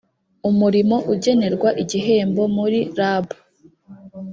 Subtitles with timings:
[0.49, 3.25] umurimo ugenerwa igihembo muri rab